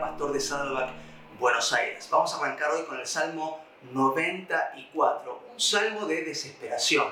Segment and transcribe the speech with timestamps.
[0.00, 0.90] Pastor de Saddleback,
[1.38, 2.08] Buenos Aires.
[2.10, 7.08] Vamos a arrancar hoy con el Salmo 94, un salmo de desesperación,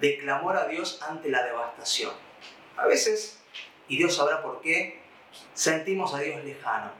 [0.00, 2.12] de clamor a Dios ante la devastación.
[2.76, 3.40] A veces,
[3.86, 5.00] y Dios sabrá por qué,
[5.54, 6.90] sentimos a Dios lejano,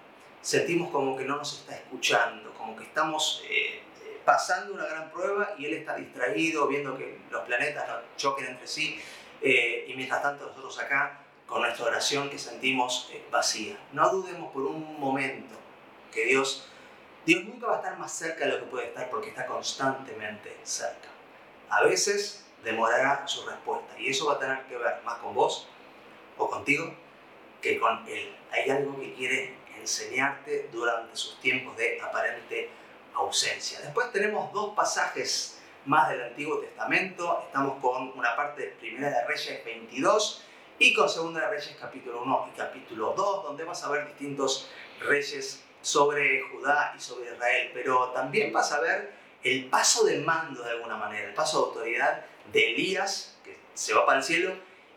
[0.43, 3.83] sentimos como que no nos está escuchando, como que estamos eh,
[4.25, 7.85] pasando una gran prueba y Él está distraído, viendo que los planetas
[8.17, 9.01] choquen entre sí,
[9.43, 13.79] eh, y mientras tanto nosotros acá, con nuestra oración que sentimos eh, vacía.
[13.93, 15.55] No dudemos por un momento
[16.13, 16.69] que Dios,
[17.25, 20.57] Dios nunca va a estar más cerca de lo que puede estar porque está constantemente
[20.65, 21.09] cerca.
[21.71, 25.69] A veces demorará su respuesta y eso va a tener que ver más con vos
[26.37, 26.93] o contigo
[27.61, 28.35] que con Él.
[28.51, 32.71] Hay algo que quiere enseñarte durante sus tiempos de aparente
[33.15, 33.81] ausencia.
[33.81, 37.45] Después tenemos dos pasajes más del Antiguo Testamento.
[37.47, 40.43] Estamos con una parte Primera de Reyes 22
[40.79, 44.69] y con Segunda de Reyes capítulo 1 y capítulo 2, donde vas a ver distintos
[45.01, 47.71] reyes sobre Judá y sobre Israel.
[47.73, 51.67] Pero también vas a ver el paso del mando de alguna manera, el paso de
[51.69, 54.53] autoridad de Elías, que se va para el cielo,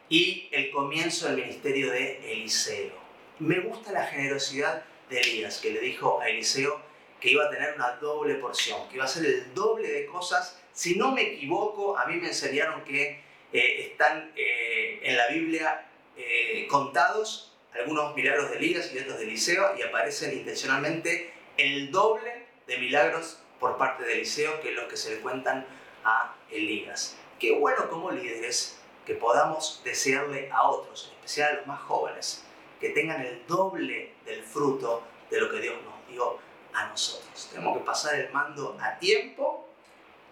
[0.10, 2.94] y el comienzo del ministerio de Eliseo.
[3.40, 6.82] Me gusta la generosidad de Elías, que le dijo a Eliseo
[7.22, 10.60] que iba a tener una doble porción, que iba a ser el doble de cosas.
[10.74, 15.88] Si no me equivoco, a mí me enseñaron que eh, están eh, en la Biblia
[16.16, 22.46] eh, contados algunos milagros de Elías y otros de Eliseo y aparecen intencionalmente el doble
[22.68, 25.66] de milagros por parte de Eliseo que los que se le cuentan
[26.04, 27.18] a Elías.
[27.40, 32.44] Qué bueno como líderes que podamos desearle a otros, en especial a los más jóvenes,
[32.80, 36.38] que tengan el doble del fruto de lo que Dios nos dio
[36.74, 37.50] a nosotros.
[37.52, 39.68] Tenemos que pasar el mando a tiempo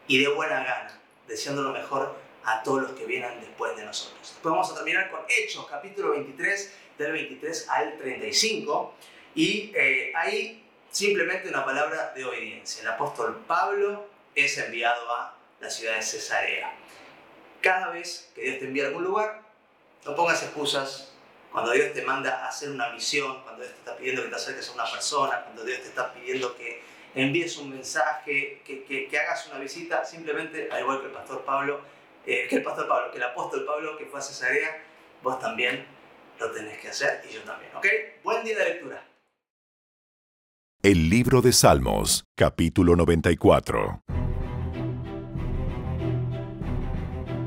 [0.08, 4.22] y de buena gana, deseando lo mejor a todos los que vienen después de nosotros.
[4.22, 8.94] Después vamos a terminar con Hechos, capítulo 23, del 23 al 35,
[9.36, 12.84] y eh, ahí simplemente una palabra de obediencia.
[12.84, 16.74] El apóstol Pablo es enviado a la ciudad de Cesarea.
[17.62, 19.42] Cada vez que Dios te envía a algún lugar,
[20.06, 21.12] no pongas excusas.
[21.52, 24.36] Cuando Dios te manda a hacer una misión, cuando Dios te está pidiendo que te
[24.36, 26.82] acerques a una persona, cuando Dios te está pidiendo que
[27.14, 31.44] envíes un mensaje, que, que, que hagas una visita, simplemente, al igual que el pastor
[31.44, 31.82] Pablo,
[32.28, 34.84] eh, que el pastor Pablo, que el apóstol Pablo que fue a Cesarea,
[35.24, 35.88] vos también
[36.38, 37.86] lo tenés que hacer y yo también, ¿ok?
[38.24, 39.08] Buen día de lectura.
[40.84, 44.02] El libro de Salmos, capítulo 94.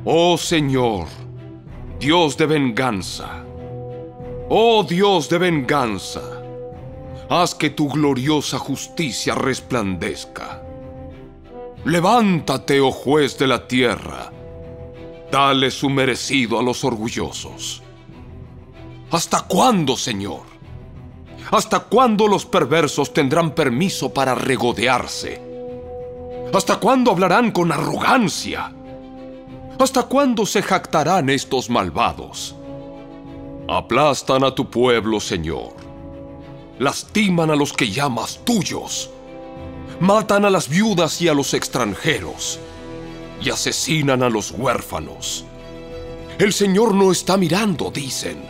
[0.04, 1.06] Oh Señor,
[1.98, 3.44] Dios de venganza,
[4.48, 6.42] oh Dios de venganza,
[7.28, 10.62] haz que tu gloriosa justicia resplandezca.
[11.84, 14.32] Levántate, oh juez de la tierra,
[15.30, 17.82] Dale su merecido a los orgullosos.
[19.12, 20.42] ¿Hasta cuándo, Señor?
[21.52, 25.40] ¿Hasta cuándo los perversos tendrán permiso para regodearse?
[26.52, 28.72] ¿Hasta cuándo hablarán con arrogancia?
[29.78, 32.56] ¿Hasta cuándo se jactarán estos malvados?
[33.68, 35.74] Aplastan a tu pueblo, Señor.
[36.80, 39.10] Lastiman a los que llamas tuyos.
[40.00, 42.58] Matan a las viudas y a los extranjeros
[43.40, 45.44] y asesinan a los huérfanos.
[46.38, 48.42] El Señor no está mirando, dicen.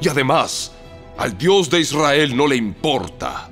[0.00, 0.72] Y además,
[1.18, 3.50] al Dios de Israel no le importa.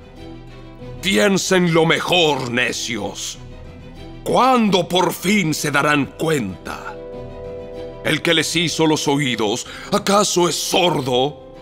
[1.01, 3.37] Piensen lo mejor, necios.
[4.23, 6.95] ¿Cuándo por fin se darán cuenta?
[8.03, 11.55] ¿El que les hizo los oídos, acaso es sordo?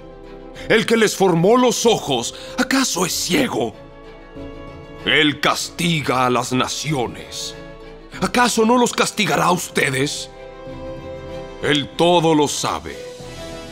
[0.70, 3.74] ¿El que les formó los ojos, acaso es ciego?
[5.06, 7.56] Él castiga a las naciones
[8.24, 10.30] ¿Acaso no los castigará a ustedes?
[11.62, 12.98] Él todo lo sabe.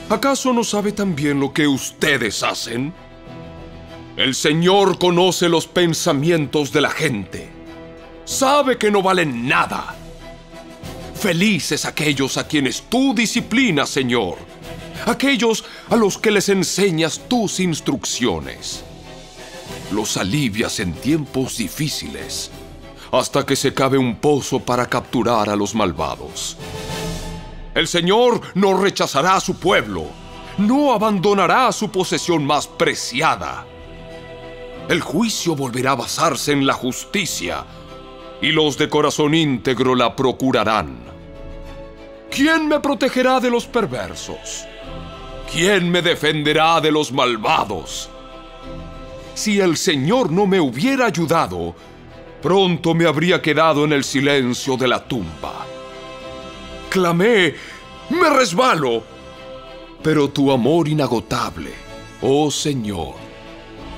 [0.10, 2.94] ¿Acaso no sabe también lo que ustedes hacen?
[4.18, 7.50] El Señor conoce los pensamientos de la gente.
[8.26, 9.96] Sabe que no valen nada.
[11.16, 14.36] Felices aquellos a quienes tú disciplinas, Señor.
[15.06, 18.84] Aquellos a los que les enseñas tus instrucciones.
[19.94, 22.52] Los alivias en tiempos difíciles
[23.12, 26.58] hasta que se cabe un pozo para capturar a los malvados.
[27.74, 30.06] El Señor no rechazará a su pueblo,
[30.58, 33.66] no abandonará su posesión más preciada.
[34.90, 37.66] El juicio volverá a basarse en la justicia,
[38.42, 41.12] y los de corazón íntegro la procurarán.
[42.30, 44.66] ¿Quién me protegerá de los perversos?
[45.52, 48.10] ¿Quién me defenderá de los malvados?
[49.34, 51.76] Si el Señor no me hubiera ayudado,
[52.42, 55.66] pronto me habría quedado en el silencio de la tumba.
[56.90, 57.54] Clamé,
[58.10, 59.04] me resbalo,
[60.04, 61.72] pero tu amor inagotable,
[62.22, 63.16] oh Señor,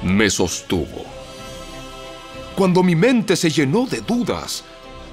[0.03, 1.05] me sostuvo.
[2.55, 4.63] Cuando mi mente se llenó de dudas,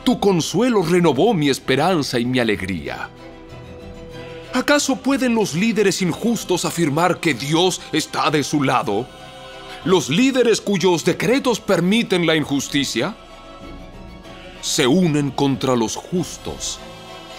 [0.05, 3.09] tu consuelo renovó mi esperanza y mi alegría.
[4.53, 9.07] ¿Acaso pueden los líderes injustos afirmar que Dios está de su lado?
[9.85, 13.15] ¿Los líderes cuyos decretos permiten la injusticia?
[14.61, 16.79] Se unen contra los justos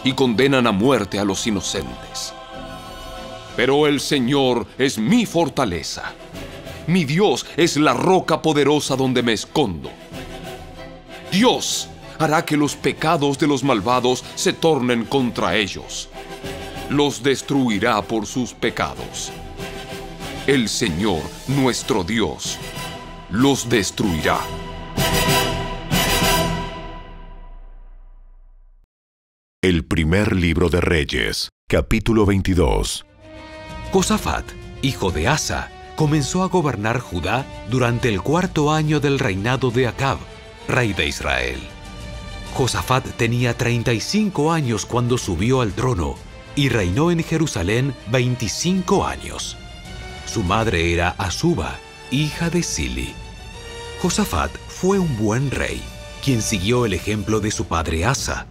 [0.03, 2.33] y condenan a muerte a los inocentes.
[3.55, 6.13] Pero el Señor es mi fortaleza.
[6.87, 9.91] Mi Dios es la roca poderosa donde me escondo.
[11.31, 16.09] Dios hará que los pecados de los malvados se tornen contra ellos
[16.91, 19.31] los destruirá por sus pecados.
[20.47, 22.57] El Señor, nuestro Dios,
[23.29, 24.39] los destruirá.
[29.61, 33.05] El primer libro de Reyes, capítulo 22.
[33.91, 34.43] Josafat,
[34.81, 40.17] hijo de Asa, comenzó a gobernar Judá durante el cuarto año del reinado de Acab,
[40.67, 41.59] rey de Israel.
[42.55, 46.15] Josafat tenía 35 años cuando subió al trono
[46.55, 49.55] y reinó en Jerusalén 25 años.
[50.31, 51.77] Su madre era Azuba,
[52.09, 53.13] hija de Sili.
[54.01, 55.81] Josafat fue un buen rey,
[56.23, 58.47] quien siguió el ejemplo de su padre Asa.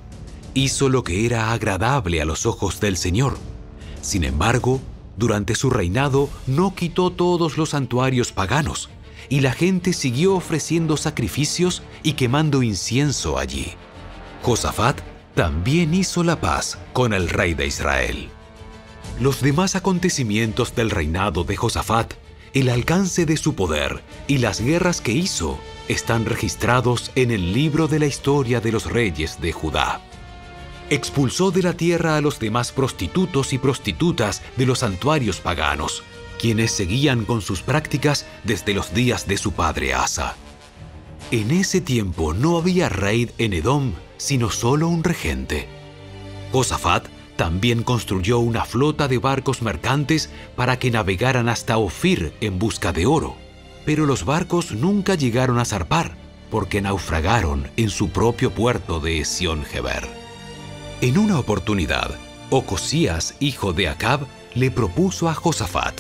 [0.53, 3.38] Hizo lo que era agradable a los ojos del Señor.
[4.03, 4.79] Sin embargo,
[5.17, 8.91] durante su reinado no quitó todos los santuarios paganos,
[9.31, 13.73] y la gente siguió ofreciendo sacrificios y quemando incienso allí.
[14.43, 15.00] Josafat
[15.35, 18.29] también hizo la paz con el rey de Israel.
[19.21, 22.15] Los demás acontecimientos del reinado de Josafat,
[22.55, 25.59] el alcance de su poder y las guerras que hizo
[25.89, 30.01] están registrados en el libro de la historia de los reyes de Judá.
[30.89, 36.03] Expulsó de la tierra a los demás prostitutos y prostitutas de los santuarios paganos,
[36.41, 40.35] quienes seguían con sus prácticas desde los días de su padre Asa.
[41.31, 45.69] En ese tiempo no había rey en Edom sino solo un regente.
[46.53, 52.93] Josafat también construyó una flota de barcos mercantes para que navegaran hasta Ofir en busca
[52.93, 53.35] de oro,
[53.87, 56.19] pero los barcos nunca llegaron a zarpar
[56.51, 60.07] porque naufragaron en su propio puerto de Sion-Geber.
[61.01, 62.11] En una oportunidad,
[62.51, 65.99] Ocosías, hijo de Acab, le propuso a Josafat: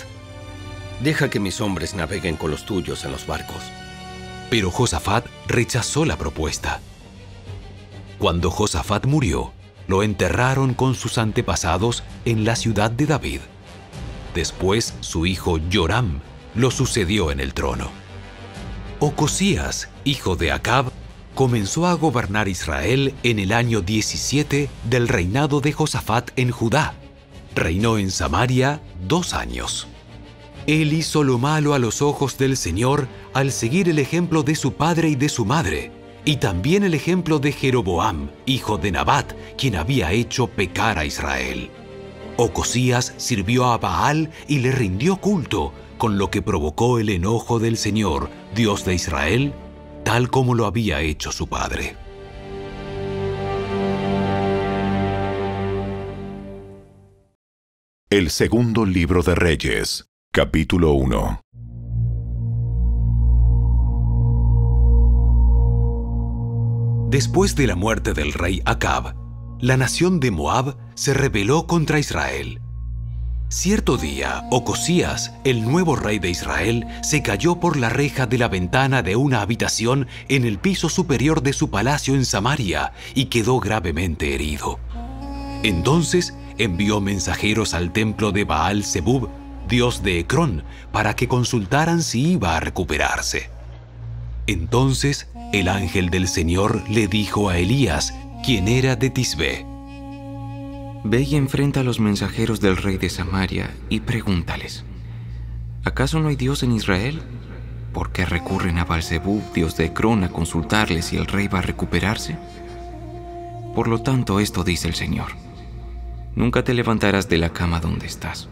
[1.02, 3.62] Deja que mis hombres naveguen con los tuyos en los barcos.
[4.50, 6.80] Pero Josafat rechazó la propuesta.
[8.18, 9.54] Cuando Josafat murió,
[9.90, 13.40] lo enterraron con sus antepasados en la ciudad de David.
[14.36, 16.20] Después su hijo Joram
[16.54, 17.90] lo sucedió en el trono.
[19.00, 20.92] Ocosías, hijo de Acab,
[21.34, 26.94] comenzó a gobernar Israel en el año 17 del reinado de Josafat en Judá.
[27.56, 29.88] Reinó en Samaria dos años.
[30.68, 34.74] Él hizo lo malo a los ojos del Señor al seguir el ejemplo de su
[34.74, 35.90] padre y de su madre,
[36.24, 41.70] y también el ejemplo de Jeroboam, hijo de Nabat, quien había hecho pecar a Israel.
[42.36, 47.76] Ocosías sirvió a Baal y le rindió culto, con lo que provocó el enojo del
[47.76, 49.52] Señor, Dios de Israel,
[50.04, 51.96] tal como lo había hecho su padre.
[58.08, 61.42] El segundo libro de Reyes, capítulo 1.
[67.10, 69.16] Después de la muerte del rey Acab,
[69.58, 72.60] la nación de Moab se rebeló contra Israel.
[73.48, 78.46] Cierto día, Ocosías, el nuevo rey de Israel, se cayó por la reja de la
[78.46, 83.58] ventana de una habitación en el piso superior de su palacio en Samaria y quedó
[83.58, 84.78] gravemente herido.
[85.64, 89.28] Entonces envió mensajeros al templo de Baal Zebub,
[89.68, 90.62] dios de Ecrón,
[90.92, 93.50] para que consultaran si iba a recuperarse.
[94.46, 98.14] Entonces el ángel del Señor le dijo a Elías,
[98.44, 99.66] quien era de Tisbe,
[101.02, 104.84] Ve y enfrenta a los mensajeros del rey de Samaria y pregúntales,
[105.82, 107.22] ¿acaso no hay Dios en Israel?
[107.94, 111.62] ¿Por qué recurren a Balzebú, dios de Ecrón, a consultarle si el rey va a
[111.62, 112.36] recuperarse?
[113.74, 115.32] Por lo tanto, esto dice el Señor.
[116.36, 118.48] Nunca te levantarás de la cama donde estás.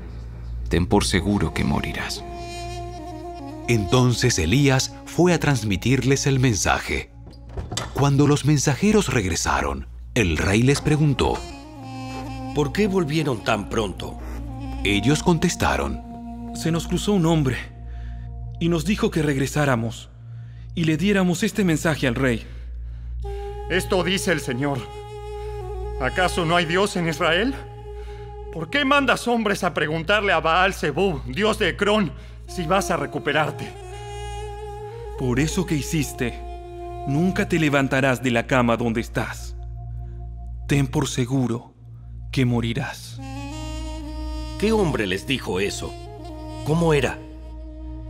[0.70, 2.24] Ten por seguro que morirás.
[3.68, 7.10] Entonces Elías fue a transmitirles el mensaje.
[7.92, 11.34] Cuando los mensajeros regresaron, el rey les preguntó,
[12.54, 14.18] ¿Por qué volvieron tan pronto?
[14.84, 16.02] Ellos contestaron,
[16.54, 17.58] Se nos cruzó un hombre
[18.58, 20.08] y nos dijo que regresáramos
[20.74, 22.46] y le diéramos este mensaje al rey.
[23.68, 24.78] Esto dice el Señor.
[26.00, 27.54] ¿Acaso no hay Dios en Israel?
[28.54, 32.12] ¿Por qué mandas hombres a preguntarle a Baal Zebub, dios de Ecrón,
[32.48, 33.68] si vas a recuperarte?
[35.18, 36.34] Por eso que hiciste,
[37.06, 39.56] nunca te levantarás de la cama donde estás.
[40.66, 41.74] Ten por seguro
[42.32, 43.20] que morirás.
[44.58, 45.92] ¿Qué hombre les dijo eso?
[46.64, 47.18] ¿Cómo era?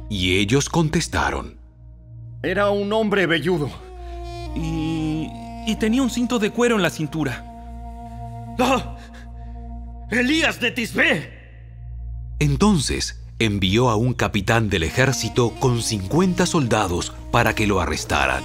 [0.08, 1.58] Y ellos contestaron.
[2.42, 3.68] Era un hombre velludo.
[4.56, 5.28] Y,
[5.66, 7.44] y tenía un cinto de cuero en la cintura.
[8.58, 8.96] ¡Ah!
[10.10, 11.38] ¡Elías de Tisbé!
[12.38, 18.42] Entonces envió a un capitán del ejército con 50 soldados para que lo arrestaran.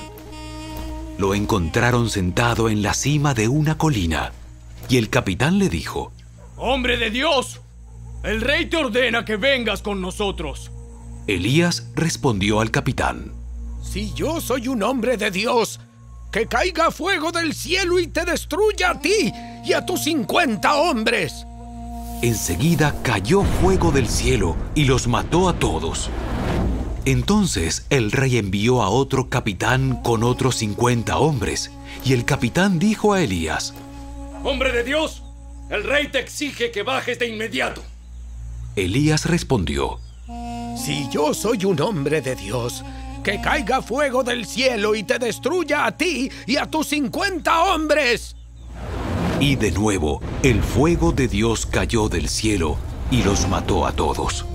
[1.18, 4.32] Lo encontraron sentado en la cima de una colina
[4.90, 6.12] y el capitán le dijo,
[6.58, 7.62] Hombre de Dios,
[8.24, 10.72] el rey te ordena que vengas con nosotros.
[11.28, 13.32] Elías respondió al capitán,
[13.82, 15.80] Si yo soy un hombre de Dios,
[16.32, 19.32] que caiga fuego del cielo y te destruya a ti
[19.64, 21.46] y a tus 50 hombres.
[22.24, 26.10] Enseguida cayó fuego del cielo y los mató a todos.
[27.04, 31.70] Entonces el rey envió a otro capitán con otros 50 hombres,
[32.06, 33.74] y el capitán dijo a Elías,
[34.42, 35.22] Hombre de Dios,
[35.70, 37.84] el rey te exige que bajes de inmediato.
[38.78, 40.00] Elías respondió,
[40.78, 42.86] Si yo soy un hombre de Dios,
[43.22, 48.38] que caiga fuego del cielo y te destruya a ti y a tus 50 hombres.
[49.44, 52.78] Y de nuevo el fuego de Dios cayó del cielo
[53.12, 54.46] y los mató a todos.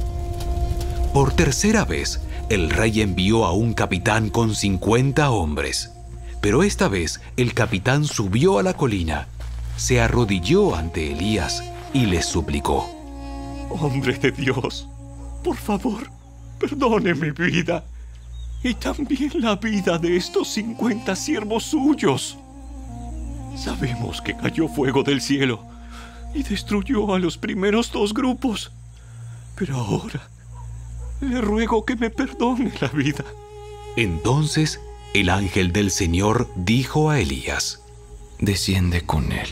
[1.12, 5.92] Por tercera vez, el rey envió a un capitán con 50 hombres,
[6.40, 9.28] pero esta vez el capitán subió a la colina,
[9.76, 12.88] se arrodilló ante Elías y le suplicó.
[13.68, 14.88] Hombre de Dios,
[15.44, 16.08] por favor,
[16.58, 17.84] perdone mi vida
[18.62, 22.38] y también la vida de estos 50 siervos suyos.
[23.58, 25.64] Sabemos que cayó fuego del cielo
[26.34, 28.70] y destruyó a los primeros dos grupos,
[29.56, 30.28] pero ahora
[31.20, 33.24] le ruego que me perdone la vida.
[33.96, 34.80] Entonces
[35.14, 37.82] el ángel del Señor dijo a Elías,
[38.38, 39.48] Desciende con él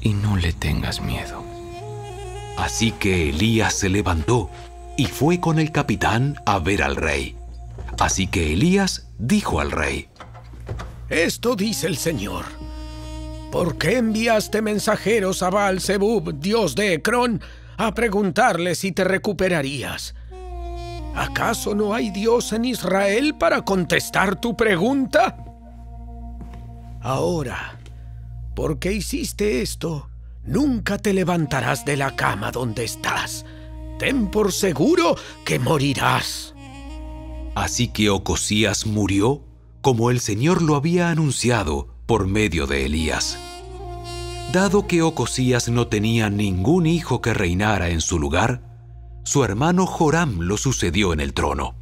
[0.00, 1.42] y no le tengas miedo.
[2.56, 4.50] Así que Elías se levantó
[4.96, 7.36] y fue con el capitán a ver al rey.
[7.98, 10.08] Así que Elías dijo al rey,
[11.08, 12.69] Esto dice el Señor.
[13.50, 17.40] ¿Por qué enviaste mensajeros a Baal-Zebub, dios de Ecrón,
[17.76, 20.14] a preguntarle si te recuperarías?
[21.16, 25.36] ¿Acaso no hay Dios en Israel para contestar tu pregunta?
[27.02, 27.80] Ahora,
[28.54, 30.08] ¿por qué hiciste esto?
[30.44, 33.44] Nunca te levantarás de la cama donde estás.
[33.98, 36.54] Ten por seguro que morirás.
[37.56, 39.42] Así que Ocosías murió
[39.80, 43.38] como el Señor lo había anunciado por medio de Elías.
[44.52, 48.62] Dado que Ocosías no tenía ningún hijo que reinara en su lugar,
[49.22, 51.76] su hermano Joram lo sucedió en el trono.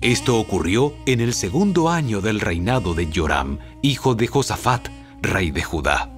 [0.00, 4.88] Esto ocurrió en el segundo año del reinado de Joram, hijo de Josafat,
[5.20, 6.10] rey de Judá.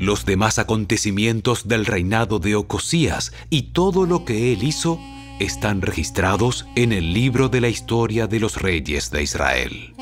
[0.00, 4.98] Los demás acontecimientos del reinado de Ocosías y todo lo que él hizo
[5.38, 9.94] están registrados en el libro de la historia de los reyes de Israel.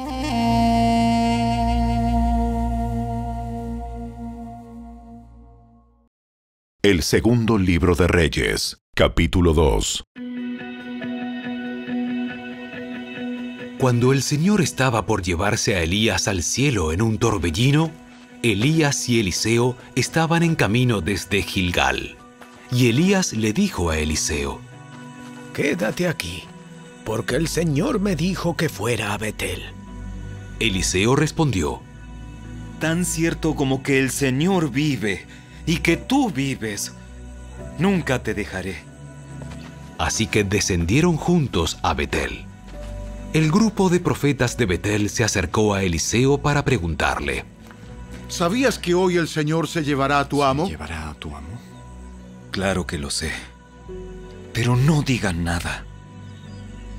[6.86, 10.04] El segundo libro de Reyes, capítulo 2.
[13.80, 17.90] Cuando el Señor estaba por llevarse a Elías al cielo en un torbellino,
[18.44, 22.14] Elías y Eliseo estaban en camino desde Gilgal.
[22.70, 24.60] Y Elías le dijo a Eliseo,
[25.54, 26.44] Quédate aquí,
[27.04, 29.60] porque el Señor me dijo que fuera a Betel.
[30.60, 31.80] Eliseo respondió,
[32.78, 35.26] Tan cierto como que el Señor vive
[35.66, 36.92] y que tú vives,
[37.78, 38.76] nunca te dejaré.
[39.98, 42.44] Así que descendieron juntos a Betel.
[43.32, 47.44] El grupo de profetas de Betel se acercó a Eliseo para preguntarle,
[48.28, 50.66] ¿Sabías que hoy el Señor se llevará a tu amo?
[50.66, 51.60] ¿Llevará a tu amo?
[52.50, 53.30] Claro que lo sé.
[54.52, 55.84] Pero no digan nada.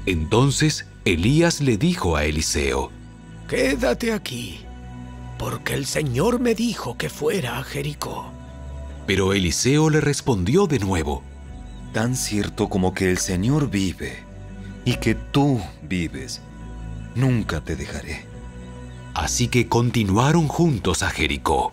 [0.06, 2.92] Entonces Elías le dijo a Eliseo,
[3.50, 4.62] Quédate aquí,
[5.38, 8.37] porque el Señor me dijo que fuera a Jericó.
[9.08, 11.24] Pero Eliseo le respondió de nuevo,
[11.94, 14.18] Tan cierto como que el Señor vive
[14.86, 16.42] y que tú vives,
[17.16, 18.26] nunca te dejaré.
[19.14, 21.72] Así que continuaron juntos a Jericó.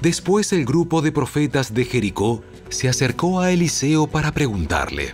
[0.00, 5.12] Después el grupo de profetas de Jericó se acercó a Eliseo para preguntarle,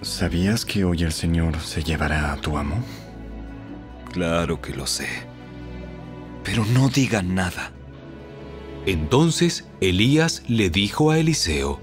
[0.00, 2.84] ¿Sabías que hoy el Señor se llevará a tu amo?
[4.12, 5.06] Claro que lo sé.
[6.42, 7.70] Pero no digan nada.
[8.86, 11.80] Entonces Elías le dijo a Eliseo,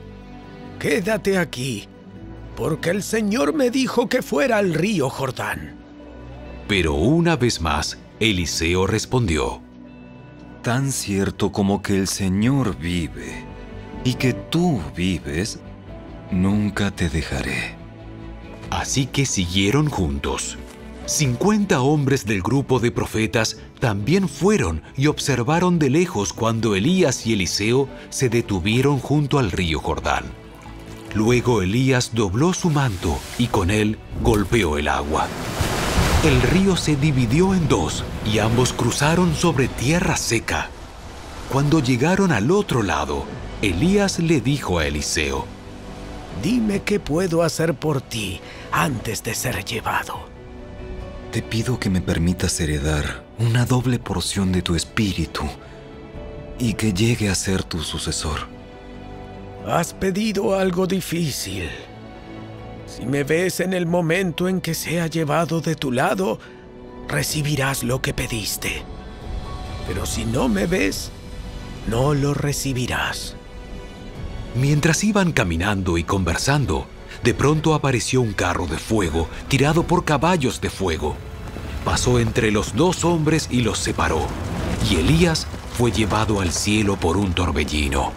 [0.79, 1.88] Quédate aquí,
[2.56, 5.75] porque el Señor me dijo que fuera al río Jordán.
[6.68, 9.62] Pero una vez más, Eliseo respondió,
[10.62, 13.46] Tan cierto como que el Señor vive
[14.03, 15.60] y que tú vives,
[16.32, 17.75] nunca te dejaré.
[18.70, 20.58] Así que siguieron juntos.
[21.10, 27.34] Cincuenta hombres del grupo de profetas también fueron y observaron de lejos cuando Elías y
[27.34, 30.25] Eliseo se detuvieron junto al río Jordán.
[31.16, 35.25] Luego Elías dobló su manto y con él golpeó el agua.
[36.24, 40.70] El río se dividió en dos y ambos cruzaron sobre tierra seca.
[41.51, 43.25] Cuando llegaron al otro lado,
[43.63, 45.48] Elías le dijo a Eliseo,
[46.44, 50.28] Dime qué puedo hacer por ti antes de ser llevado.
[51.31, 55.43] Te pido que me permitas heredar una doble porción de tu espíritu
[56.57, 58.48] y que llegue a ser tu sucesor.
[59.67, 61.69] Has pedido algo difícil.
[62.88, 66.39] Si me ves en el momento en que sea llevado de tu lado,
[67.07, 68.81] recibirás lo que pediste.
[69.88, 71.12] Pero si no me ves,
[71.88, 73.36] no lo recibirás.
[74.55, 76.88] Mientras iban caminando y conversando,
[77.23, 81.15] de pronto apareció un carro de fuego tirado por caballos de fuego.
[81.83, 84.27] Pasó entre los dos hombres y los separó,
[84.89, 85.47] y Elías
[85.77, 88.11] fue llevado al cielo por un torbellino.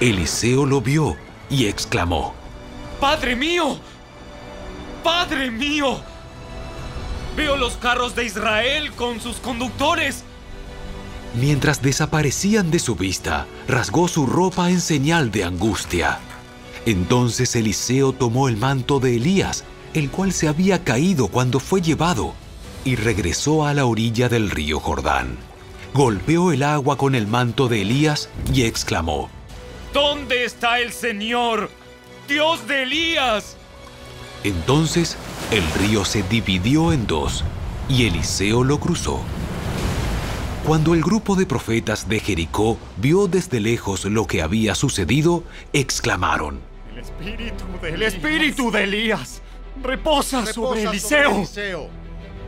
[0.00, 1.16] Eliseo lo vio
[1.48, 2.34] y exclamó,
[3.00, 3.78] ¡Padre mío!
[5.02, 6.00] ¡Padre mío!
[7.36, 10.24] Veo los carros de Israel con sus conductores.
[11.34, 16.18] Mientras desaparecían de su vista, rasgó su ropa en señal de angustia.
[16.86, 22.32] Entonces Eliseo tomó el manto de Elías, el cual se había caído cuando fue llevado,
[22.84, 25.36] y regresó a la orilla del río Jordán.
[25.92, 29.28] Golpeó el agua con el manto de Elías y exclamó,
[29.92, 31.70] ¿Dónde está el Señor,
[32.28, 33.56] Dios de Elías?
[34.44, 35.16] Entonces
[35.50, 37.42] el río se dividió en dos
[37.88, 39.20] y Eliseo lo cruzó.
[40.64, 46.60] Cuando el grupo de profetas de Jericó vio desde lejos lo que había sucedido, exclamaron,
[47.06, 49.42] espíritu de, el espíritu de Elías
[49.82, 51.88] reposa, sobre, Eliseo.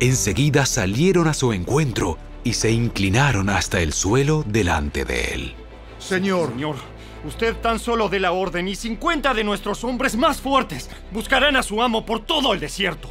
[0.00, 5.54] Enseguida salieron a su encuentro y se inclinaron hasta el suelo delante de él.
[5.98, 6.76] Señor, Señor,
[7.24, 11.62] usted tan solo dé la orden y 50 de nuestros hombres más fuertes buscarán a
[11.62, 13.10] su amo por todo el desierto.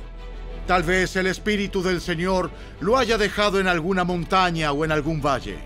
[0.65, 5.21] tal vez el espíritu del Señor lo haya dejado en alguna montaña o en algún
[5.21, 5.57] valle.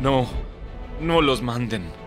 [0.00, 0.28] No,
[1.00, 2.05] no los manden.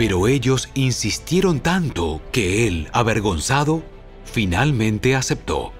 [0.00, 3.82] Pero ellos insistieron tanto que él, avergonzado,
[4.24, 5.74] finalmente aceptó.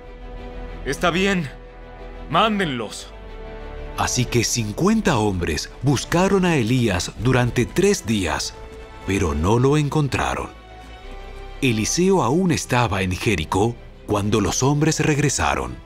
[0.85, 1.49] Está bien,
[2.29, 3.07] mándenlos.
[3.97, 8.53] Así que 50 hombres buscaron a Elías durante tres días,
[9.07, 10.51] pero no lo encontraron.
[11.63, 15.77] Eliseo aún estaba en Jericó cuando los hombres regresaron.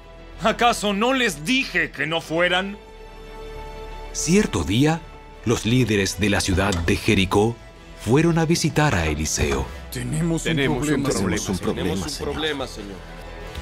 [0.43, 2.79] ¿Acaso no les dije que no fueran?
[4.13, 5.01] Cierto día,
[5.45, 7.55] los líderes de la ciudad de Jericó
[8.05, 9.67] fueron a visitar a Eliseo.
[9.93, 11.75] Tenemos, Tenemos un problema, un problema.
[11.75, 12.33] Tenemos un señor.
[12.33, 12.97] problema, señor.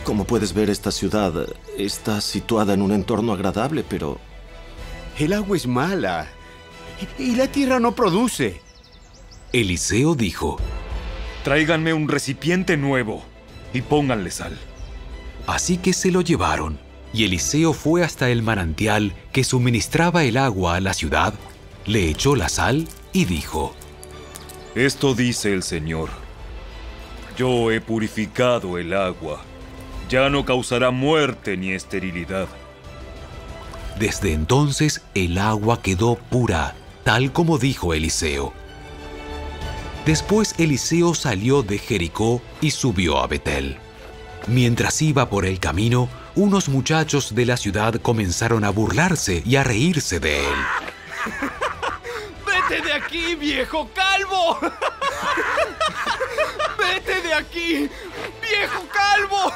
[0.05, 1.33] Como puedes ver, esta ciudad
[1.79, 4.19] está situada en un entorno agradable, pero
[5.19, 6.27] El agua es mala.
[7.19, 8.61] Y la tierra no produce.
[9.53, 10.57] Eliseo dijo,
[11.45, 13.23] Tráiganme un recipiente nuevo
[13.73, 14.59] y pónganle sal.
[15.47, 16.79] Así que se lo llevaron,
[17.13, 21.35] y Eliseo fue hasta el manantial que suministraba el agua a la ciudad,
[21.85, 23.75] le echó la sal y dijo,
[24.75, 26.09] Esto dice el Señor.
[27.37, 29.43] Yo he purificado el agua.
[30.09, 32.49] Ya no causará muerte ni esterilidad.
[33.99, 38.55] Desde entonces el agua quedó pura, tal como dijo Eliseo.
[40.07, 43.77] Después Eliseo salió de Jericó y subió a Betel.
[44.47, 49.65] Mientras iba por el camino, unos muchachos de la ciudad comenzaron a burlarse y a
[49.65, 50.57] reírse de él.
[52.73, 54.59] ¡Vete de aquí, viejo calvo!
[56.79, 57.91] ¡Vete de aquí,
[58.41, 59.53] viejo calvo!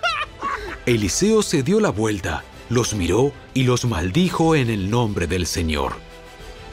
[0.86, 5.96] Eliseo se dio la vuelta, los miró y los maldijo en el nombre del Señor.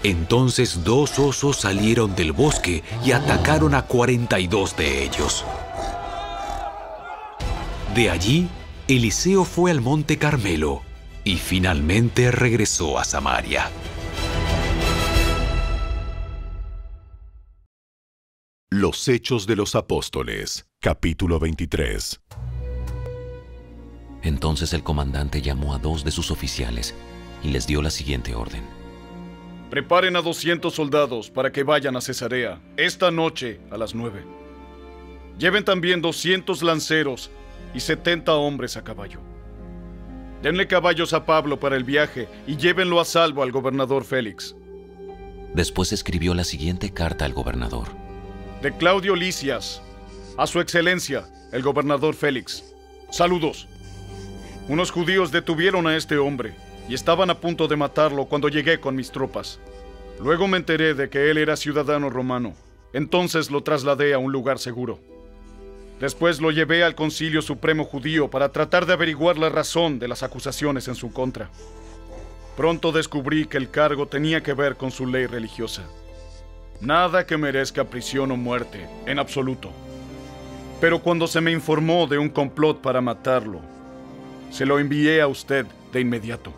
[0.04, 5.44] Entonces dos osos salieron del bosque y atacaron a 42 de ellos.
[7.94, 8.48] De allí,
[8.88, 10.82] Eliseo fue al monte Carmelo
[11.26, 13.70] y finalmente regresó a Samaria.
[18.88, 22.21] Los Hechos de los Apóstoles, capítulo 23.
[24.23, 26.95] Entonces el comandante llamó a dos de sus oficiales
[27.43, 28.63] y les dio la siguiente orden.
[29.69, 34.23] Preparen a 200 soldados para que vayan a Cesarea esta noche a las 9.
[35.38, 37.30] Lleven también 200 lanceros
[37.73, 39.19] y 70 hombres a caballo.
[40.41, 44.56] Denle caballos a Pablo para el viaje y llévenlo a salvo al gobernador Félix.
[45.54, 48.07] Después escribió la siguiente carta al gobernador.
[48.62, 49.84] De Claudio Licias,
[50.36, 52.63] a su excelencia, el gobernador Félix.
[53.12, 53.67] Saludos.
[54.67, 56.56] Unos judíos detuvieron a este hombre
[56.89, 59.60] y estaban a punto de matarlo cuando llegué con mis tropas.
[60.20, 62.56] Luego me enteré de que él era ciudadano romano.
[62.93, 65.00] Entonces lo trasladé a un lugar seguro.
[66.00, 70.24] Después lo llevé al Concilio Supremo Judío para tratar de averiguar la razón de las
[70.24, 71.52] acusaciones en su contra.
[72.56, 75.84] Pronto descubrí que el cargo tenía que ver con su ley religiosa.
[76.80, 79.72] Nada que merezca prisión o muerte, en absoluto.
[80.80, 83.62] Pero cuando se me informó de un complot para matarlo,
[84.52, 86.54] se lo envié a usted de inmediato.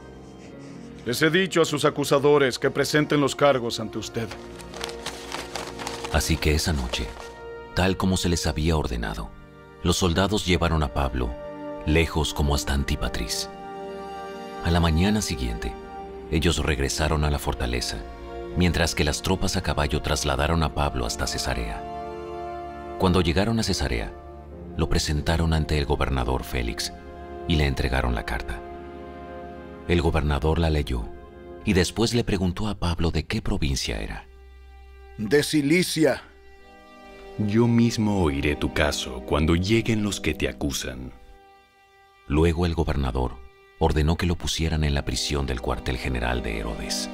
[1.06, 4.28] Les he dicho a sus acusadores que presenten los cargos ante usted.
[6.12, 7.08] Así que esa noche,
[7.74, 9.30] tal como se les había ordenado,
[9.84, 11.30] los soldados llevaron a Pablo
[11.86, 13.50] lejos como hasta Antípatris.
[14.66, 15.74] A la mañana siguiente,
[16.32, 17.98] ellos regresaron a la fortaleza,
[18.58, 21.84] mientras que las tropas a caballo trasladaron a Pablo hasta Cesarea.
[23.00, 24.14] Cuando llegaron a Cesarea,
[24.78, 26.94] lo presentaron ante el gobernador Félix
[27.48, 28.62] y le entregaron la carta.
[29.88, 31.06] El gobernador la leyó
[31.66, 34.28] y después le preguntó a Pablo de qué provincia era.
[35.18, 36.24] De Cilicia.
[37.38, 41.12] Yo mismo oiré tu caso cuando lleguen los que te acusan.
[42.28, 43.38] Luego el gobernador
[43.80, 47.10] ordenó que lo pusieran en la prisión del cuartel general de Herodes.